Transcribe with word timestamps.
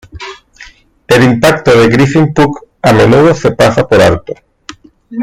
El 1.07 1.21
impacto 1.23 1.79
de 1.79 1.87
Griffith 1.87 2.33
Pugh 2.33 2.59
a 2.81 2.91
menudo 2.91 3.35
se 3.35 3.51
pasa 3.51 3.87
por 3.87 4.01
alto. 4.01 4.33